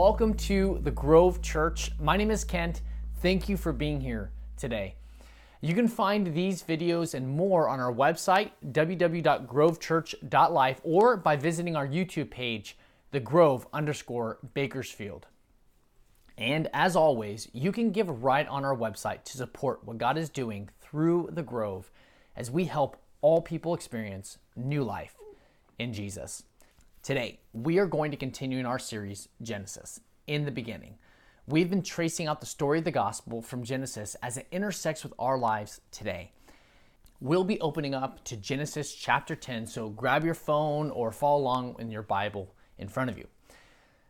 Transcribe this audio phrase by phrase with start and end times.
[0.00, 1.90] welcome to the Grove Church.
[2.00, 2.80] My name is Kent.
[3.20, 4.94] Thank you for being here today.
[5.60, 11.86] You can find these videos and more on our website, www.grovechurch.life, or by visiting our
[11.86, 12.78] YouTube page,
[13.10, 15.26] the Grove underscore Bakersfield.
[16.38, 20.30] And as always, you can give right on our website to support what God is
[20.30, 21.90] doing through the Grove
[22.34, 25.14] as we help all people experience new life
[25.78, 26.44] in Jesus.
[27.02, 30.98] Today, we are going to continue in our series, Genesis, in the beginning.
[31.46, 35.14] We've been tracing out the story of the gospel from Genesis as it intersects with
[35.18, 36.32] our lives today.
[37.18, 41.76] We'll be opening up to Genesis chapter 10, so grab your phone or follow along
[41.78, 43.26] in your Bible in front of you.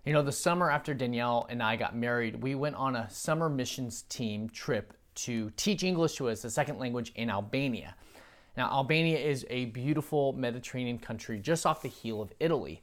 [0.05, 3.49] You know, the summer after Danielle and I got married, we went on a summer
[3.49, 7.95] missions team trip to teach English to us, a second language, in Albania.
[8.57, 12.83] Now, Albania is a beautiful Mediterranean country just off the heel of Italy.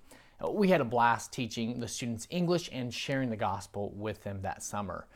[0.49, 4.63] We had a blast teaching the students English and sharing the gospel with them that
[4.63, 5.07] summer.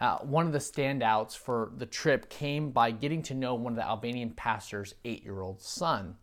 [0.00, 3.76] Uh, one of the standouts for the trip came by getting to know one of
[3.76, 6.16] the Albanian pastor's eight year old son.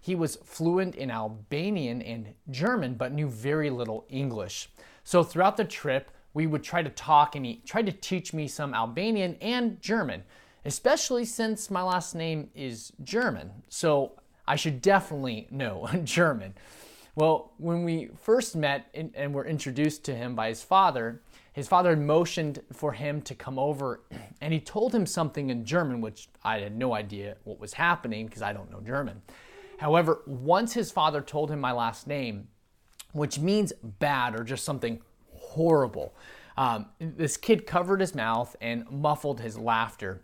[0.00, 4.68] He was fluent in Albanian and German, but knew very little English.
[5.04, 8.48] So throughout the trip, we would try to talk, and he tried to teach me
[8.48, 10.24] some Albanian and German
[10.64, 13.50] especially since my last name is German.
[13.68, 14.12] So
[14.46, 16.54] I should definitely know German.
[17.14, 21.20] Well, when we first met and were introduced to him by his father,
[21.52, 24.00] his father motioned for him to come over
[24.40, 28.26] and he told him something in German, which I had no idea what was happening
[28.26, 29.20] because I don't know German.
[29.78, 32.48] However, once his father told him my last name,
[33.12, 35.00] which means bad or just something
[35.34, 36.14] horrible,
[36.56, 40.22] um, this kid covered his mouth and muffled his laughter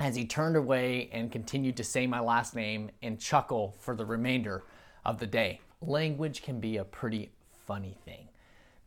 [0.00, 4.04] as he turned away and continued to say my last name and chuckle for the
[4.04, 4.64] remainder
[5.04, 5.60] of the day.
[5.80, 7.30] Language can be a pretty
[7.66, 8.28] funny thing,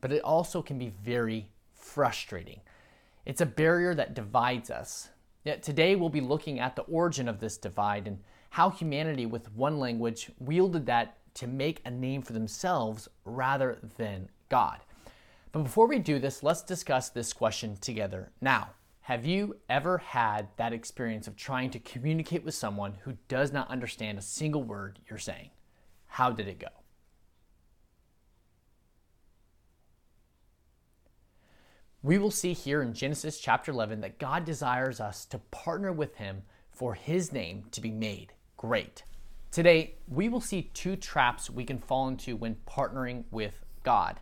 [0.02, 2.60] but it also can be very frustrating.
[3.26, 5.10] It's a barrier that divides us.
[5.44, 9.52] Yet today we'll be looking at the origin of this divide and how humanity with
[9.54, 14.80] one language wielded that to make a name for themselves rather than God.
[15.52, 18.72] But before we do this, let's discuss this question together now.
[19.08, 23.70] Have you ever had that experience of trying to communicate with someone who does not
[23.70, 25.52] understand a single word you're saying?
[26.08, 26.68] How did it go?
[32.04, 36.16] We will see here in Genesis chapter 11 that God desires us to partner with
[36.16, 39.06] Him for His name to be made great.
[39.52, 44.20] Today, we will see two traps we can fall into when partnering with God.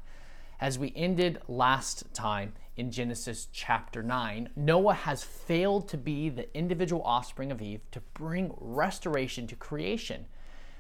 [0.61, 6.53] As we ended last time, in Genesis chapter 9, Noah has failed to be the
[6.55, 10.25] individual offspring of Eve to bring restoration to creation.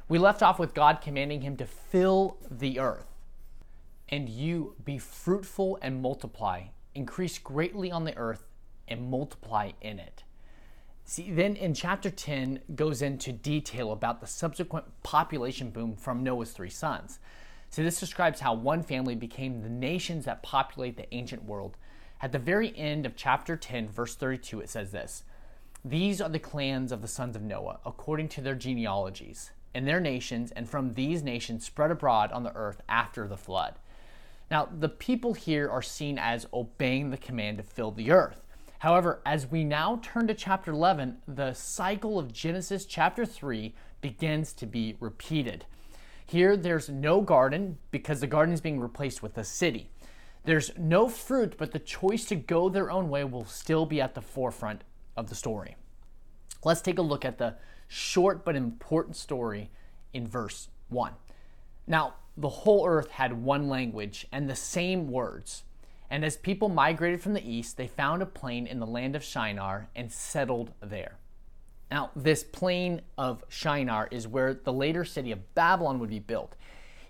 [0.07, 3.07] We left off with God commanding him to fill the earth.
[4.09, 8.45] And you be fruitful and multiply, increase greatly on the earth
[8.87, 10.23] and multiply in it.
[11.05, 16.51] See, then in chapter 10 goes into detail about the subsequent population boom from Noah's
[16.51, 17.19] three sons.
[17.69, 21.77] So this describes how one family became the nations that populate the ancient world
[22.21, 25.23] at the very end of chapter 10, verse 32, it says this
[25.83, 29.99] These are the clans of the sons of Noah, according to their genealogies, and their
[29.99, 33.75] nations, and from these nations spread abroad on the earth after the flood.
[34.49, 38.41] Now, the people here are seen as obeying the command to fill the earth.
[38.79, 44.53] However, as we now turn to chapter 11, the cycle of Genesis chapter 3 begins
[44.53, 45.65] to be repeated.
[46.25, 49.89] Here, there's no garden because the garden is being replaced with a city.
[50.43, 54.15] There's no fruit, but the choice to go their own way will still be at
[54.15, 54.83] the forefront
[55.15, 55.75] of the story.
[56.63, 57.55] Let's take a look at the
[57.87, 59.69] short but important story
[60.13, 61.13] in verse 1.
[61.87, 65.63] Now, the whole earth had one language and the same words.
[66.09, 69.23] And as people migrated from the east, they found a plain in the land of
[69.23, 71.17] Shinar and settled there.
[71.91, 76.55] Now, this plain of Shinar is where the later city of Babylon would be built.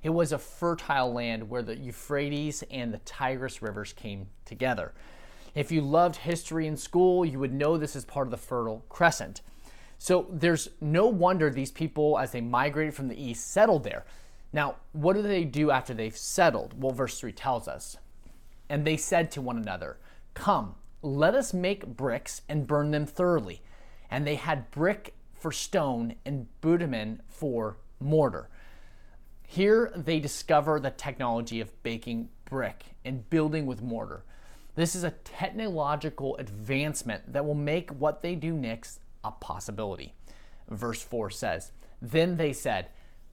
[0.03, 4.93] It was a fertile land where the Euphrates and the Tigris rivers came together.
[5.55, 8.85] If you loved history in school, you would know this is part of the Fertile
[8.89, 9.41] Crescent.
[9.97, 14.05] So there's no wonder these people, as they migrated from the east, settled there.
[14.51, 16.81] Now, what do they do after they've settled?
[16.81, 17.97] Well, verse 3 tells us.
[18.69, 19.97] And they said to one another,
[20.33, 23.61] Come, let us make bricks and burn them thoroughly.
[24.09, 28.49] And they had brick for stone and bitumen for mortar.
[29.43, 34.23] Here they discover the technology of baking brick and building with mortar.
[34.75, 40.13] This is a technological advancement that will make what they do next a possibility.
[40.69, 41.71] Verse 4 says,
[42.01, 42.87] Then they said,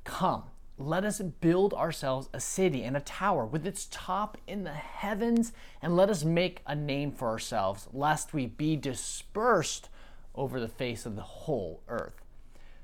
[0.04, 0.44] Come,
[0.78, 5.52] let us build ourselves a city and a tower with its top in the heavens,
[5.80, 9.88] and let us make a name for ourselves, lest we be dispersed
[10.34, 12.22] over the face of the whole earth.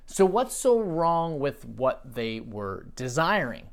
[0.06, 3.68] So, what's so wrong with what they were desiring?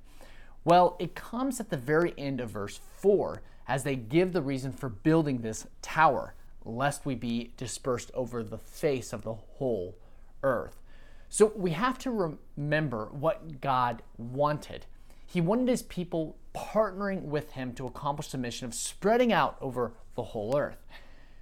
[0.64, 4.72] Well, it comes at the very end of verse 4 as they give the reason
[4.72, 6.34] for building this tower,
[6.66, 9.96] lest we be dispersed over the face of the whole
[10.44, 10.82] earth.
[11.30, 14.86] So we have to remember what God wanted.
[15.26, 19.94] He wanted his people partnering with him to accomplish the mission of spreading out over
[20.16, 20.86] the whole earth.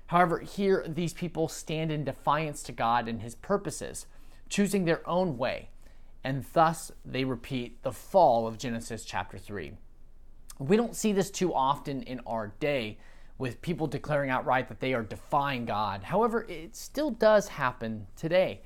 [0.07, 4.05] However, here these people stand in defiance to God and his purposes,
[4.49, 5.69] choosing their own way,
[6.23, 9.73] and thus they repeat the fall of Genesis chapter 3.
[10.59, 12.97] We don't see this too often in our day
[13.37, 16.03] with people declaring outright that they are defying God.
[16.03, 18.61] However, it still does happen today.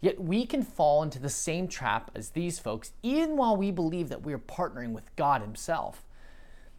[0.00, 4.08] Yet we can fall into the same trap as these folks, even while we believe
[4.08, 6.04] that we are partnering with God Himself.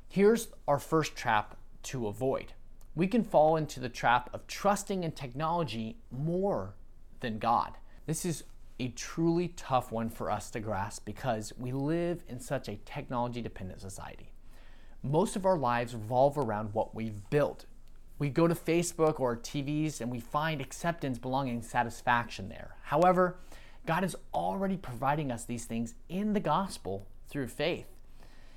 [0.07, 2.53] Here's our first trap to avoid
[2.95, 6.75] we can fall into the trap of trusting in technology more
[7.19, 7.73] than God.
[8.05, 8.43] This is
[8.79, 13.41] a truly tough one for us to grasp because we live in such a technology
[13.41, 14.31] dependent society.
[15.01, 17.65] Most of our lives revolve around what we've built,
[18.19, 22.75] we go to Facebook or TVs and we find acceptance, belonging, satisfaction there.
[22.83, 23.37] However,
[23.85, 27.87] God is already providing us these things in the gospel through faith.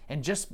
[0.09, 0.53] And just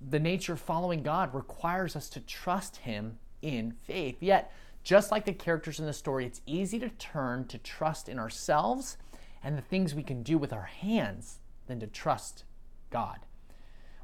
[0.00, 4.16] the nature of following God requires us to trust Him in faith.
[4.20, 4.52] Yet,
[4.84, 8.96] just like the characters in the story, it's easy to turn to trust in ourselves
[9.42, 12.44] and the things we can do with our hands than to trust
[12.90, 13.18] God.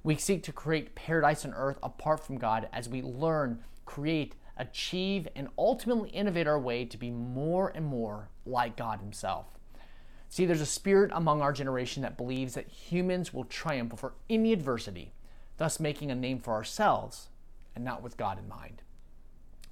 [0.03, 5.29] We seek to create paradise on earth apart from God as we learn create, achieve,
[5.35, 9.47] and ultimately innovate our way to be more and more like God Himself.
[10.29, 14.53] See, there's a spirit among our generation that believes that humans will triumph over any
[14.53, 15.14] adversity,
[15.57, 17.29] thus making a name for ourselves
[17.75, 18.83] and not with God in mind.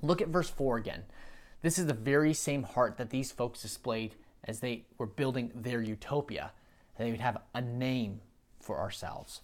[0.01, 1.05] Look at verse 4 again.
[1.63, 5.81] This is the very same heart that these folks displayed as they were building their
[5.81, 6.53] utopia.
[6.99, 8.21] They would have a name
[8.61, 9.41] for ourselves.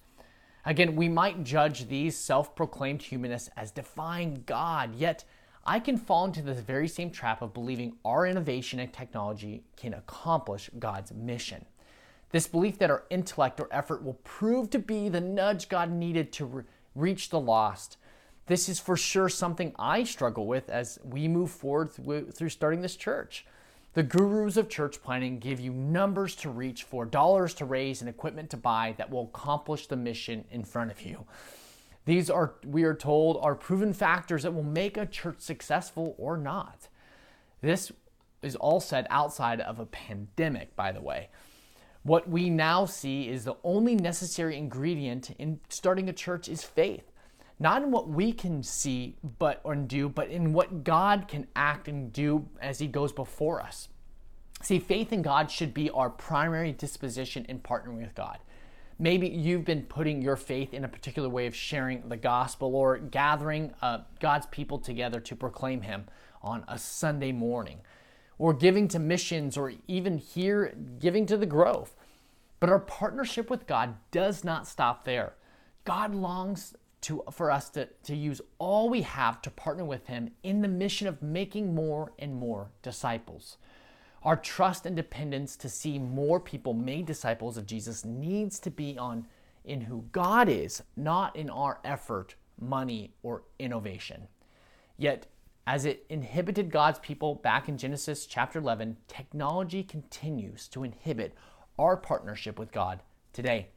[0.65, 5.25] Again, we might judge these self proclaimed humanists as defying God, yet
[5.65, 9.95] I can fall into this very same trap of believing our innovation and technology can
[9.95, 11.65] accomplish God's mission.
[12.31, 16.33] This belief that our intellect or effort will prove to be the nudge God needed
[16.35, 16.65] to re-
[16.95, 17.97] reach the lost.
[18.47, 22.97] This is for sure something I struggle with as we move forward through starting this
[22.97, 23.47] church.
[23.95, 28.09] The gurus of church planning give you numbers to reach for, dollars to raise, and
[28.09, 31.27] equipment to buy that will accomplish the mission in front of you.
[32.05, 36.37] These are, we are told, are proven factors that will make a church successful or
[36.37, 36.89] not.
[37.61, 37.93] This
[38.41, 41.29] is all said outside of a pandemic, by the way.
[42.03, 47.11] What we now see is the only necessary ingredient in starting a church is faith
[47.61, 51.89] not in what we can see but or do, but in what God can act
[51.89, 53.89] and do as He goes before us.
[54.63, 58.39] See, faith in God should be our primary disposition in partnering with God.
[58.99, 62.99] Maybe you've been putting your faith in a particular way of sharing the gospel or
[62.99, 66.07] gathering uh, God's people together to proclaim Him
[66.43, 67.81] on a Sunday morning,
[68.39, 71.95] or giving to missions, or even here, giving to the Grove.
[72.61, 75.35] But our partnership with God does not stop there.
[75.85, 80.31] God longs to, for us to, to use all we have to partner with Him
[80.43, 83.57] in the mission of making more and more disciples.
[84.23, 88.99] Our trust and dependence to see more people made disciples of Jesus needs to be
[88.99, 89.27] on
[89.65, 94.27] in who God is, not in our effort, money, or innovation.
[94.97, 95.27] Yet,
[95.69, 101.35] as it inhibited God's people back in Genesis chapter 11, technology continues to inhibit
[101.79, 103.03] our partnership with God
[103.35, 103.69] today.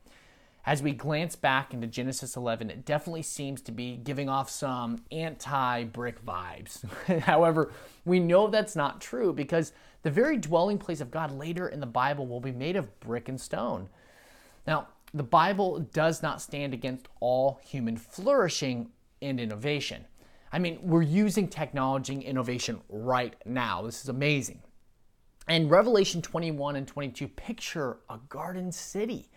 [0.66, 5.04] As we glance back into Genesis 11, it definitely seems to be giving off some
[5.12, 6.86] anti brick vibes.
[7.24, 7.74] However,
[8.06, 11.86] we know that's not true because the very dwelling place of God later in the
[11.86, 13.90] Bible will be made of brick and stone.
[14.66, 20.06] Now, the Bible does not stand against all human flourishing and innovation.
[20.52, 23.82] I mean, we're using technology and innovation right now.
[23.84, 24.62] This is amazing.
[25.48, 29.30] And Revelation 21 and 22 picture a garden city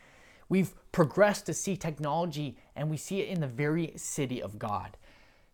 [0.48, 4.96] We've progressed to see technology and we see it in the very city of God.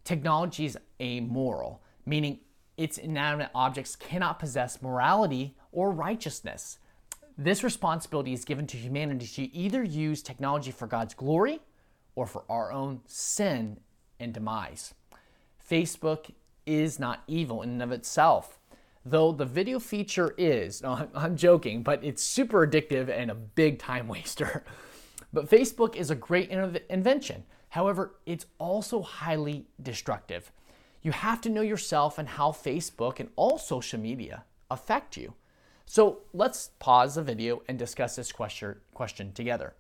[0.05, 2.41] Technology is amoral, meaning
[2.77, 6.79] its inanimate objects cannot possess morality or righteousness.
[7.39, 11.61] This responsibility is given to humanity to either use technology for God's glory
[12.15, 13.81] or for our own sin
[14.19, 14.95] and demise.
[15.71, 16.33] Facebook
[16.67, 18.59] is not evil in and of itself,
[19.05, 20.83] though the video feature is.
[20.83, 24.65] No, I'm joking, but it's super addictive and a big time waster.
[25.33, 27.45] But Facebook is a great invention.
[27.69, 30.51] However, it's also highly destructive.
[31.03, 35.35] You have to know yourself and how Facebook and all social media affect you.
[35.87, 39.75] So let's pause the video and discuss this question together.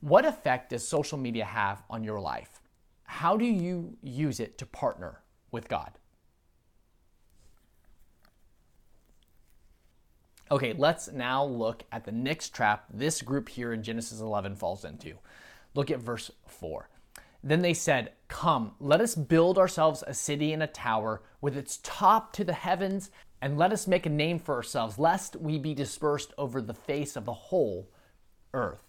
[0.00, 2.60] What effect does social media have on your life?
[3.04, 5.20] How do you use it to partner
[5.50, 5.92] with God?
[10.50, 14.84] Okay, let's now look at the next trap this group here in Genesis 11 falls
[14.84, 15.14] into.
[15.74, 16.88] Look at verse 4.
[17.42, 21.78] Then they said, Come, let us build ourselves a city and a tower with its
[21.82, 25.74] top to the heavens, and let us make a name for ourselves, lest we be
[25.74, 27.88] dispersed over the face of the whole
[28.54, 28.80] earth.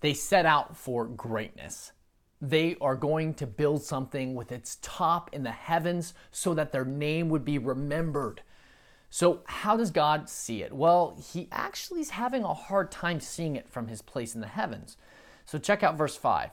[0.00, 1.92] They set out for greatness.
[2.40, 6.84] They are going to build something with its top in the heavens so that their
[6.84, 8.42] name would be remembered
[9.12, 10.72] so, how does God see it?
[10.72, 14.46] Well, he actually is having a hard time seeing it from his place in the
[14.46, 14.96] heavens.
[15.44, 16.50] So, check out verse 5.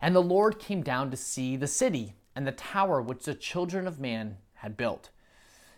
[0.00, 3.88] And the Lord came down to see the city and the tower which the children
[3.88, 5.10] of man had built.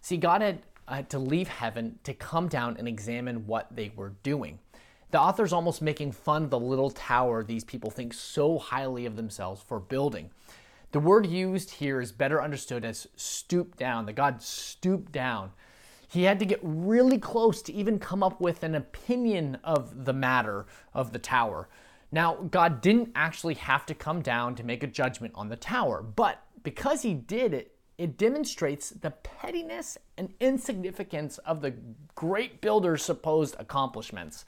[0.02, 4.12] See, God had, had to leave heaven to come down and examine what they were
[4.22, 4.58] doing.
[5.10, 9.16] The author's almost making fun of the little tower these people think so highly of
[9.16, 10.30] themselves for building.
[10.92, 15.52] The word used here is better understood as stoop down, The God stooped down
[16.08, 20.14] he had to get really close to even come up with an opinion of the
[20.14, 21.68] matter of the tower.
[22.10, 26.02] Now, God didn't actually have to come down to make a judgment on the tower,
[26.02, 31.74] but because he did it, it demonstrates the pettiness and insignificance of the
[32.14, 34.46] great builder's supposed accomplishments.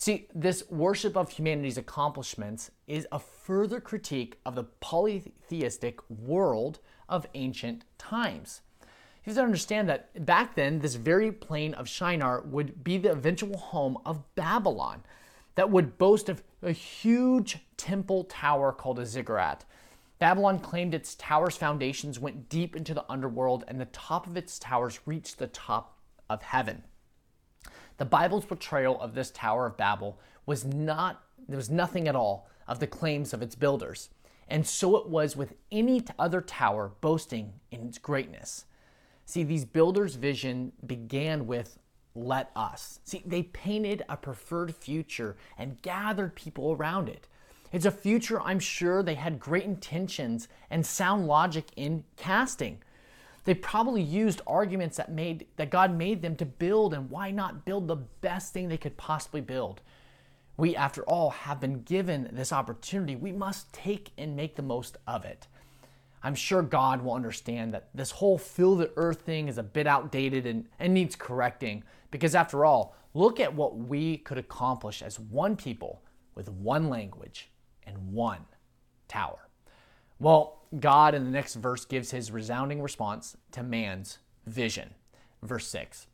[0.00, 6.78] See, this worship of humanity's accomplishments is a further critique of the polytheistic world
[7.08, 8.60] of ancient times.
[8.80, 13.10] You have to understand that back then, this very plain of Shinar would be the
[13.10, 15.02] eventual home of Babylon
[15.56, 19.64] that would boast of a huge temple tower called a ziggurat.
[20.20, 24.60] Babylon claimed its tower's foundations went deep into the underworld and the top of its
[24.60, 25.98] towers reached the top
[26.30, 26.84] of heaven.
[27.98, 32.48] The Bible's portrayal of this Tower of Babel was not there was nothing at all
[32.66, 34.10] of the claims of its builders.
[34.48, 38.66] And so it was with any other tower boasting in its greatness.
[39.24, 41.78] See, these builders' vision began with
[42.14, 43.00] let us.
[43.04, 47.28] See, they painted a preferred future and gathered people around it.
[47.72, 52.82] It's a future I'm sure they had great intentions and sound logic in casting.
[53.48, 57.64] They probably used arguments that made that God made them to build and why not
[57.64, 59.80] build the best thing they could possibly build.
[60.58, 63.16] We after all have been given this opportunity.
[63.16, 65.46] We must take and make the most of it.
[66.22, 69.86] I'm sure God will understand that this whole fill the earth thing is a bit
[69.86, 71.84] outdated and, and needs correcting.
[72.10, 76.02] Because after all, look at what we could accomplish as one people
[76.34, 77.48] with one language
[77.84, 78.44] and one
[79.08, 79.47] tower.
[80.18, 84.94] Well, God in the next verse gives his resounding response to man's vision.
[85.42, 86.06] Verse 6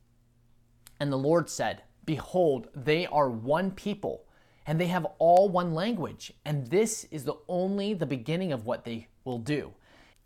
[0.99, 4.25] And the Lord said, Behold, they are one people,
[4.65, 8.85] and they have all one language, and this is the only the beginning of what
[8.85, 9.73] they will do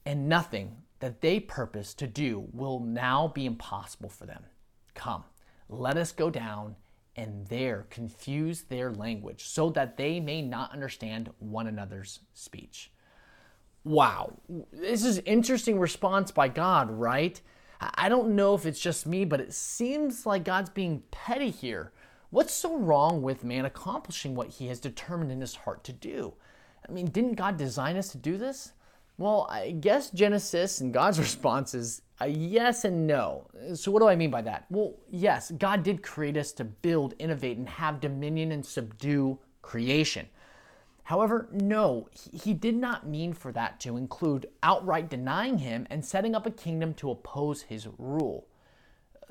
[0.05, 4.43] and nothing that they purpose to do will now be impossible for them.
[4.95, 5.23] Come,
[5.69, 6.75] let us go down
[7.15, 12.91] and there confuse their language so that they may not understand one another's speech.
[13.83, 14.33] Wow,
[14.71, 17.39] this is interesting response by God, right?
[17.79, 21.93] I don't know if it's just me, but it seems like God's being petty here.
[22.29, 26.33] What's so wrong with man accomplishing what he has determined in his heart to do?
[26.87, 28.73] I mean, didn't God design us to do this?
[29.17, 33.47] Well, I guess Genesis and God's response is yes and no.
[33.73, 34.65] So, what do I mean by that?
[34.69, 40.27] Well, yes, God did create us to build, innovate, and have dominion and subdue creation.
[41.09, 46.35] However, no, he did not mean for that to include outright denying him and setting
[46.35, 48.47] up a kingdom to oppose his rule.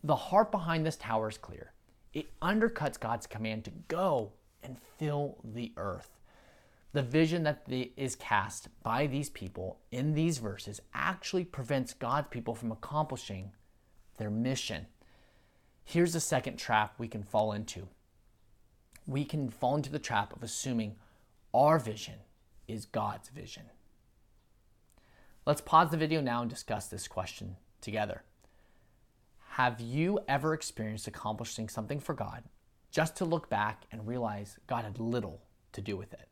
[0.02, 1.72] The heart behind this tower is clear
[2.12, 4.32] it undercuts God's command to go
[4.62, 6.18] and fill the earth
[6.92, 12.56] the vision that is cast by these people in these verses actually prevents God's people
[12.56, 13.52] from accomplishing
[14.16, 14.86] their mission.
[15.84, 17.86] Here's the second trap we can fall into.
[19.06, 20.96] We can fall into the trap of assuming
[21.54, 22.14] our vision
[22.66, 23.64] is God's vision.
[25.46, 28.22] Let's pause the video now and discuss this question together.
[29.52, 32.44] Have you ever experienced accomplishing something for God
[32.90, 36.28] just to look back and realize God had little to do with it?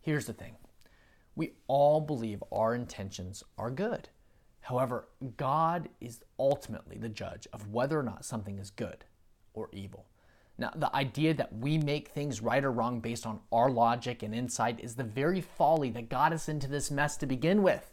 [0.00, 0.56] Here's the thing
[1.34, 4.08] we all believe our intentions are good.
[4.62, 9.04] However, God is ultimately the judge of whether or not something is good
[9.52, 10.06] or evil.
[10.58, 14.34] Now, the idea that we make things right or wrong based on our logic and
[14.34, 17.92] insight is the very folly that got us into this mess to begin with.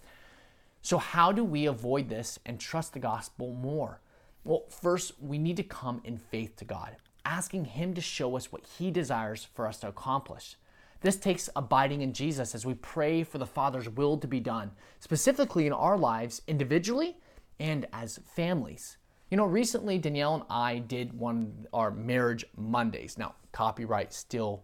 [0.81, 4.01] So, how do we avoid this and trust the gospel more?
[4.43, 8.51] Well, first, we need to come in faith to God, asking Him to show us
[8.51, 10.55] what He desires for us to accomplish.
[11.01, 14.71] This takes abiding in Jesus as we pray for the Father's will to be done,
[14.99, 17.17] specifically in our lives individually
[17.59, 18.97] and as families.
[19.29, 23.17] You know, recently Danielle and I did one our marriage Mondays.
[23.17, 24.63] Now, copyright still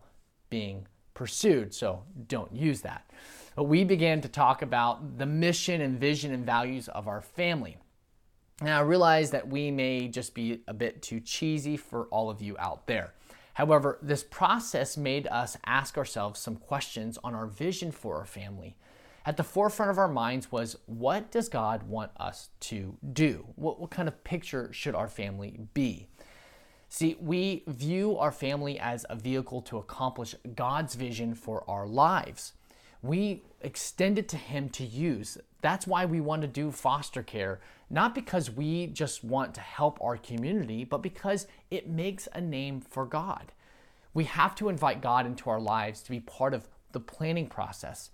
[0.50, 3.10] being pursued, so don't use that.
[3.56, 7.78] But we began to talk about the mission and vision and values of our family.
[8.62, 12.42] Now, I realize that we may just be a bit too cheesy for all of
[12.42, 13.14] you out there.
[13.56, 18.78] However, this process made us ask ourselves some questions on our vision for our family
[19.26, 23.46] at the forefront of our minds was what does God want us to do?
[23.56, 26.08] What, what kind of picture should our family be?
[26.90, 32.54] See, we view our family as a vehicle to accomplish God's vision for our lives.
[33.02, 35.38] We extend it to Him to use.
[35.62, 40.00] That's why we want to do foster care, not because we just want to help
[40.02, 43.54] our community, but because it makes a name for God.
[44.14, 48.10] We have to invite God into our lives to be part of the planning process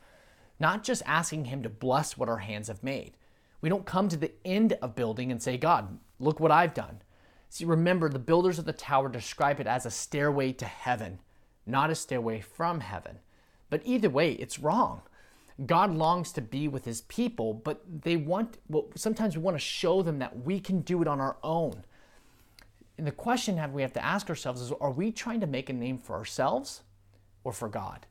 [0.59, 3.13] not just asking Him to bless what our hands have made.
[3.61, 7.01] We don't come to the end of building and say, God, look what I've done.
[7.49, 11.19] See, remember, the builders of the tower describe it as a stairway to heaven,
[11.65, 13.19] not a stairway from heaven.
[13.69, 15.01] But either way, it's wrong.
[15.65, 19.59] God longs to be with his people, but they want, well, sometimes we want to
[19.59, 21.83] show them that we can do it on our own.
[22.97, 25.73] And the question we have to ask ourselves is are we trying to make a
[25.73, 26.81] name for ourselves
[27.43, 28.05] or for God?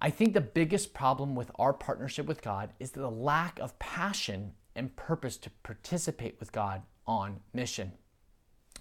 [0.00, 4.52] I think the biggest problem with our partnership with God is the lack of passion
[4.76, 7.92] and purpose to participate with God on mission.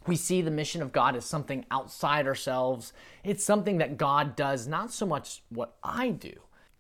[0.06, 2.94] We see the mission of God as something outside ourselves.
[3.24, 6.34] It's something that God does, not so much what I do.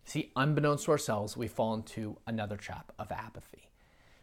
[0.05, 3.69] See, unbeknownst to ourselves, we fall into another trap of apathy.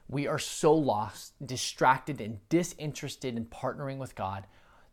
[0.09, 4.47] We are so lost, distracted, and disinterested in partnering with God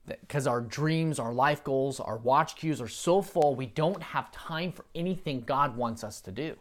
[0.07, 4.31] because our dreams, our life goals, our watch queues are so full, we don't have
[4.31, 6.55] time for anything God wants us to do.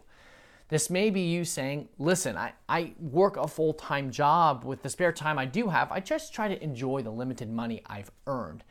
[0.69, 4.89] This may be you saying, Listen, I, I work a full time job with the
[4.89, 5.91] spare time I do have.
[5.91, 8.63] I just try to enjoy the limited money I've earned.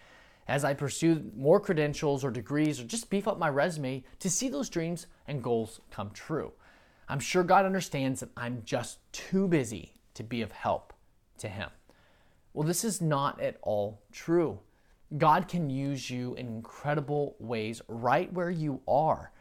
[0.47, 4.49] As I pursue more credentials or degrees or just beef up my resume to see
[4.49, 6.53] those dreams and goals come true.
[7.09, 10.93] I'm sure God understands that I'm just too busy to be of help
[11.39, 11.69] to Him.
[12.53, 14.59] Well, this is not at all true.
[15.17, 19.31] God can use you in incredible ways right where you are.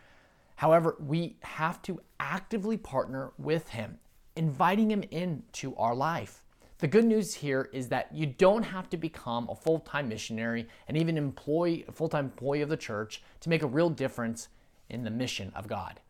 [0.57, 3.99] However, we have to actively partner with Him,
[4.35, 6.42] inviting Him into our life.
[6.79, 10.68] The good news here is that you don't have to become a full time missionary
[10.87, 14.49] and even employee, a full time employee of the church to make a real difference
[14.88, 16.01] in the mission of God.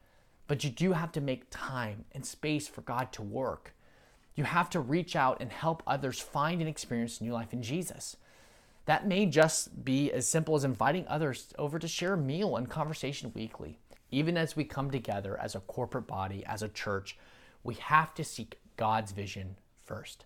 [0.47, 3.75] But you do have to make time and space for God to work.
[4.38, 8.16] You have to reach out and help others find and experience new life in Jesus.
[8.85, 12.70] That may just be as simple as inviting others over to share a meal and
[12.70, 13.81] conversation weekly.
[14.12, 17.18] Even as we come together as a corporate body, as a church,
[17.64, 20.24] we have to seek God's vision first.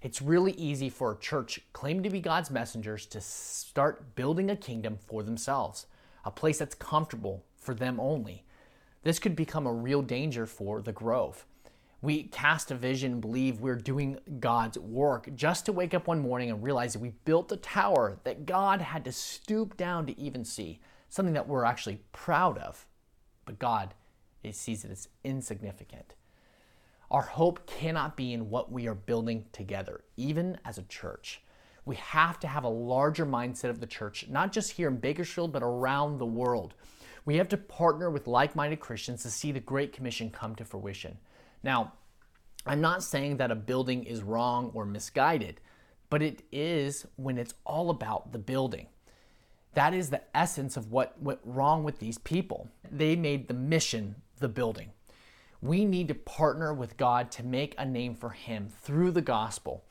[0.00, 4.56] It's really easy for a church claiming to be God's messengers to start building a
[4.56, 5.84] kingdom for themselves,
[6.24, 8.46] a place that's comfortable for them only.
[9.02, 11.44] This could become a real danger for the Grove.
[12.04, 16.50] We cast a vision believe we're doing God's work just to wake up one morning
[16.50, 20.44] and realize that we built a tower that God had to stoop down to even
[20.44, 22.86] see, something that we're actually proud of.
[23.46, 23.94] But God
[24.52, 26.14] sees it as insignificant.
[27.10, 31.40] Our hope cannot be in what we are building together, even as a church.
[31.86, 35.52] We have to have a larger mindset of the church, not just here in Bakersfield,
[35.52, 36.74] but around the world.
[37.24, 40.66] We have to partner with like minded Christians to see the Great Commission come to
[40.66, 41.16] fruition.
[41.64, 41.94] Now,
[42.66, 45.60] I'm not saying that a building is wrong or misguided,
[46.10, 48.86] but it is when it's all about the building.
[49.72, 52.68] That is the essence of what went wrong with these people.
[52.88, 54.90] They made the mission the building.
[55.62, 59.84] We need to partner with God to make a name for Him through the gospel.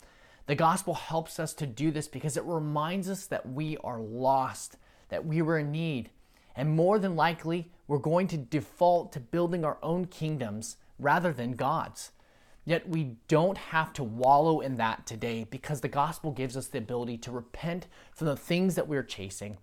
[0.46, 4.76] The gospel helps us to do this because it reminds us that we are lost,
[5.08, 6.10] that we were in need,
[6.54, 11.52] and more than likely, we're going to default to building our own kingdoms rather than
[11.52, 12.12] God's.
[12.64, 16.78] Yet we don't have to wallow in that today because the gospel gives us the
[16.78, 19.58] ability to repent from the things that we're chasing.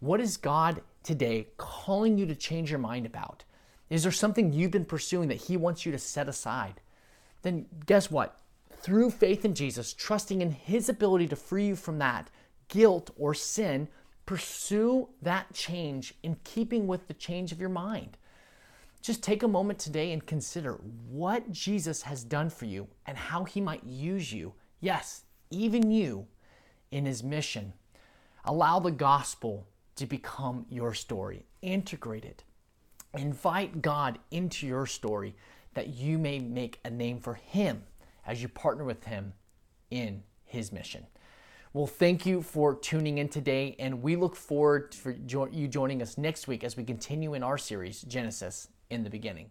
[0.00, 3.44] What is God today calling you to change your mind about?
[3.88, 6.80] Is there something you've been pursuing that He wants you to set aside?
[7.42, 8.38] Then guess what?
[8.80, 12.30] Through faith in Jesus, trusting in His ability to free you from that
[12.68, 13.88] guilt or sin,
[14.30, 18.16] Pursue that change in keeping with the change of your mind.
[19.02, 20.74] Just take a moment today and consider
[21.08, 26.26] what Jesus has done for you and how he might use you, yes, even you,
[26.90, 27.72] in his mission.
[28.44, 31.46] Allow the gospel to become your story.
[31.62, 32.44] Integrate it.
[33.16, 35.34] Invite God into your story
[35.72, 37.82] that you may make a name for him
[38.26, 39.32] as you partner with him
[39.90, 41.06] in his mission.
[41.72, 45.16] Well, thank you for tuning in today, and we look forward to
[45.52, 49.50] you joining us next week as we continue in our series, Genesis in the beginning.